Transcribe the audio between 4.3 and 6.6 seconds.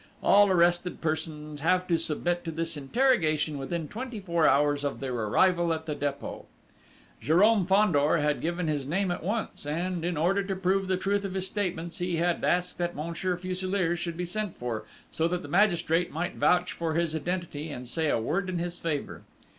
hours of their arrival at the Dépôt.